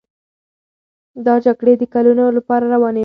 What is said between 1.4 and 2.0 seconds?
جګړې د